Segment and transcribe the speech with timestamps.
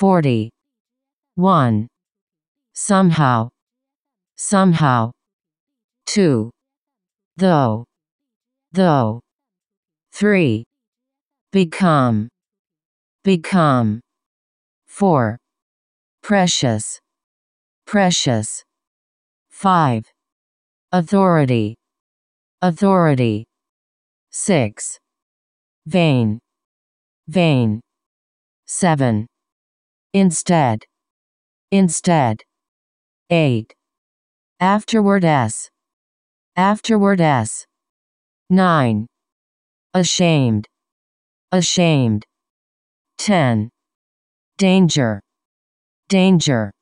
[0.00, 0.48] 40.
[1.34, 1.86] 1.
[2.72, 3.50] Somehow.
[4.34, 5.10] Somehow.
[6.06, 6.50] 2.
[7.36, 7.84] Though.
[8.72, 9.20] Though.
[10.12, 10.64] 3.
[11.52, 12.30] Become.
[13.24, 14.00] Become.
[14.86, 15.36] 4.
[16.22, 16.98] Precious.
[17.84, 18.64] Precious.
[19.50, 20.06] 5.
[20.92, 21.74] Authority.
[22.62, 23.44] Authority.
[24.30, 24.98] 6.
[25.84, 26.38] Vain.
[27.28, 27.82] Vain.
[28.64, 29.29] 7.
[30.12, 30.84] Instead.
[31.70, 32.42] Instead.
[33.30, 33.72] 8.
[34.58, 35.70] Afterward s.
[36.56, 37.64] Afterward s.
[38.50, 39.06] 9.
[39.94, 40.66] Ashamed.
[41.52, 42.24] Ashamed.
[43.18, 43.70] 10.
[44.58, 45.20] Danger.
[46.08, 46.72] Danger.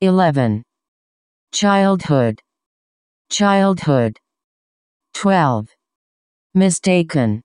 [0.00, 0.62] 11.
[1.52, 2.40] Childhood.
[3.28, 4.18] Childhood.
[5.12, 5.68] 12.
[6.54, 7.42] Mistaken.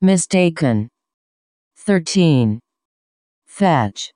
[0.00, 0.88] Mistaken.
[1.78, 2.60] 13.
[3.48, 4.12] Fetch.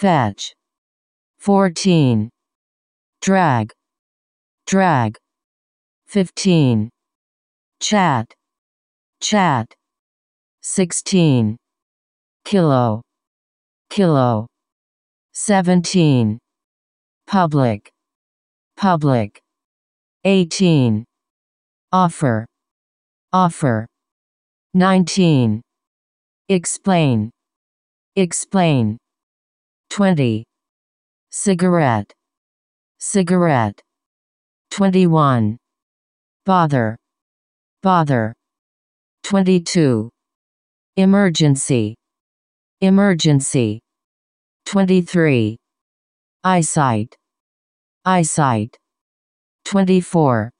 [0.00, 0.54] Fetch.
[1.40, 2.30] 14.
[3.20, 3.70] Drag.
[4.66, 5.18] Drag.
[6.06, 6.88] 15.
[7.80, 8.32] Chat.
[9.20, 9.66] Chat.
[10.62, 11.58] 16.
[12.46, 13.02] Kilo.
[13.90, 14.46] Kilo.
[15.34, 16.38] 17.
[17.26, 17.90] Public.
[18.78, 19.38] Public.
[20.24, 21.04] 18.
[21.92, 22.46] Offer.
[23.34, 23.86] Offer.
[24.72, 25.60] 19.
[26.48, 27.30] Explain.
[28.16, 28.99] Explain.
[29.90, 30.44] 20.
[31.30, 32.12] Cigarette.
[33.00, 33.80] Cigarette.
[34.70, 35.58] 21.
[36.46, 36.96] Bother.
[37.82, 38.32] Bother.
[39.24, 40.08] 22.
[40.96, 41.96] Emergency.
[42.80, 43.80] Emergency.
[44.66, 45.56] 23.
[46.44, 47.16] Eyesight.
[48.04, 48.76] Eyesight.
[49.64, 50.50] 24.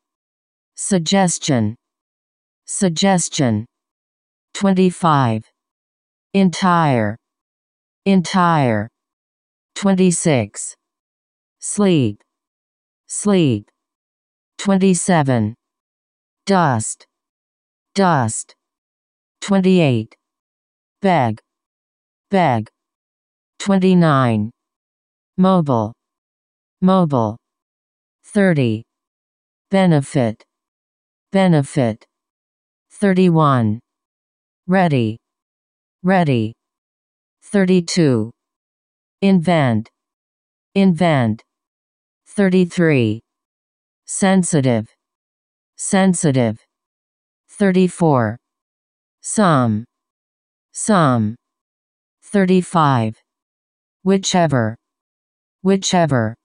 [0.75, 1.77] Suggestion.
[2.67, 3.65] Suggestion.
[4.55, 5.45] 25.
[6.35, 7.17] Entire.
[8.07, 8.89] Entire.
[9.75, 10.75] 26.
[11.61, 12.23] Sleep.
[13.09, 13.71] Sleep.
[14.59, 15.55] 27.
[16.47, 17.07] Dust.
[17.95, 18.55] Dust.
[19.41, 20.15] 28.
[21.03, 21.41] Beg.
[22.31, 22.69] Beg.
[23.59, 24.51] 29.
[25.37, 25.93] Mobile.
[26.81, 27.37] Mobile.
[28.25, 28.83] 30.
[29.71, 30.43] Benefit.
[31.33, 32.05] Benefit.
[32.91, 33.81] 31.
[34.67, 35.17] Ready.
[36.03, 36.53] Ready.
[37.43, 38.31] 32.
[39.23, 39.91] Invent.
[40.75, 41.45] Invent.
[42.29, 43.21] 33.
[44.07, 44.89] Sensitive.
[45.77, 46.59] Sensitive.
[47.51, 48.39] 34.
[49.21, 49.85] Some.
[50.73, 51.37] Some.
[52.23, 53.17] 35.
[54.05, 54.77] Whichever.
[55.63, 56.40] Whichever.